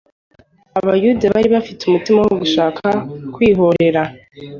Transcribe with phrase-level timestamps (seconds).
[0.79, 2.87] Abayuda bari bafite umutima wo gushaka
[3.33, 4.01] kwihorera.